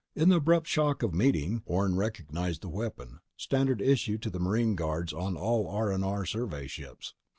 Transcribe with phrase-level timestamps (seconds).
[0.15, 4.73] In the abrupt shock of meeting, Orne recognized the weapon: standard issue to the marine
[4.73, 7.13] guards on all R&R survey ships.